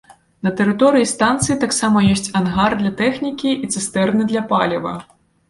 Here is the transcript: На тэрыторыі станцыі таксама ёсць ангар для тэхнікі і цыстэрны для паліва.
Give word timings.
На 0.45 0.51
тэрыторыі 0.61 1.09
станцыі 1.11 1.57
таксама 1.63 1.97
ёсць 2.13 2.33
ангар 2.39 2.77
для 2.81 2.93
тэхнікі 3.03 3.53
і 3.63 3.71
цыстэрны 3.75 4.27
для 4.35 4.45
паліва. 4.55 4.97